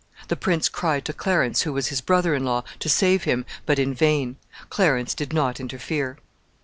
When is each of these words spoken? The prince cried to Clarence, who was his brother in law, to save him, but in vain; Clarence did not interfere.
The 0.29 0.35
prince 0.35 0.67
cried 0.67 1.05
to 1.05 1.13
Clarence, 1.13 1.61
who 1.61 1.73
was 1.73 1.89
his 1.89 2.01
brother 2.01 2.33
in 2.33 2.43
law, 2.43 2.63
to 2.79 2.89
save 2.89 3.25
him, 3.25 3.45
but 3.67 3.77
in 3.77 3.93
vain; 3.93 4.37
Clarence 4.71 5.13
did 5.13 5.31
not 5.31 5.59
interfere. 5.59 6.17